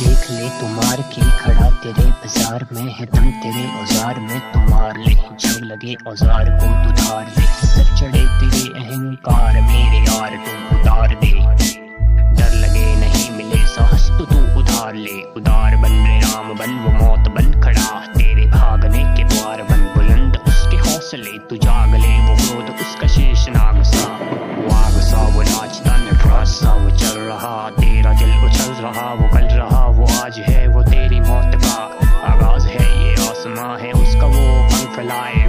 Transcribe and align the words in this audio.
तुम्हार 0.00 1.00
के 1.12 1.22
खड़ा 1.38 1.68
तेरे 1.82 2.04
बाज़ार 2.10 2.66
में 2.72 2.92
है, 2.92 3.06
दम 3.06 3.30
तेरे 3.42 3.64
औज़ार 3.80 4.20
में। 4.20 4.40
तुम्हार 4.52 4.98
ले 4.98 5.14
जब 5.14 5.64
लगे 5.64 5.94
औज़ार 6.08 6.44
को 6.52 6.66
तुधार 6.84 7.24
दे 7.36 7.42
सर 7.66 7.84
चढ़े 7.98 8.22
तेरे 8.40 8.62
अहंकार 8.80 9.60
मेरे 9.60 9.98
यार 10.06 10.36
तू 10.46 10.52
उतार 10.76 11.14
दे। 11.14 11.32
डर 12.38 12.52
लगे 12.54 12.86
नहीं 12.96 13.30
मिले 13.36 13.60
साहस 13.66 14.08
तो 14.18 14.24
तू 14.24 14.38
उधार 14.60 14.94
ले। 14.94 15.20
उदार 15.36 15.76
बन 15.76 15.92
रे 16.06 16.18
राम, 16.20 16.48
बन 16.54 16.70
वो 16.78 16.90
मौत, 16.92 17.28
बन 17.28 17.46
खड़ा। 17.60 17.88
तेरे 18.16 18.44
भागने 18.48 19.04
के 19.16 19.24
द्वार 19.24 19.58
बन 19.62 19.80
बुलंद, 19.96 20.32
उसके 20.48 20.76
हौसले 20.78 21.38
तू 21.50 21.56
जाग 21.58 21.89
ले 21.89 21.89
है 33.60 33.92
उसका 33.92 34.26
वो 34.26 34.44
पंख 34.64 34.96
फैलाए 34.96 35.39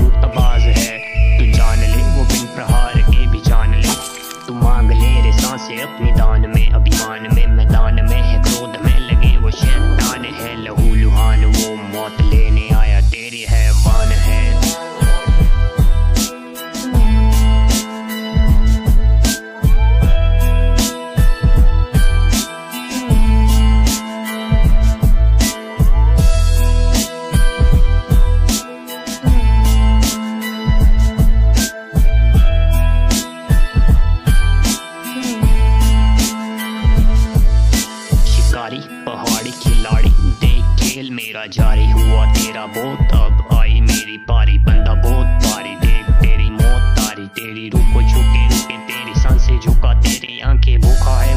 सारी 38.72 39.06
पहाड़ी 39.06 39.52
खिलाड़ी, 39.52 40.10
देख 40.42 40.64
खेल 40.80 41.10
मेरा 41.12 41.46
जारी 41.46 41.90
हुआ 41.92 42.26
तेरा 42.34 42.66
बहुत, 42.68 43.12
अब 43.14 43.58
आई 43.58 43.82
मेरी 43.82 44.18
पारी, 44.30 44.58
बंदा 44.58 44.94
बहुत 44.94 45.44
पारी 45.44 45.76
देख 45.76 46.12
तेरी 46.22 46.50
मौत, 46.50 46.96
तारी, 47.00 47.28
तेरी 47.36 47.68
रूप 47.70 48.02
झुके 48.02 48.48
रुके 48.48 48.78
तेरी 48.88 49.20
साँसें 49.20 49.60
झुका, 49.60 49.94
तेरी 50.02 50.40
आँखें 50.42 50.80
भूखा 50.82 51.20
है 51.22 51.36